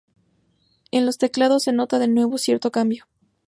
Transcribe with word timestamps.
En 0.89 1.05
los 1.05 1.19
teclados 1.19 1.61
se 1.61 1.73
nota 1.73 1.99
de 1.99 2.07
nuevo 2.07 2.39
cierto 2.39 2.71
cambio. 2.71 3.05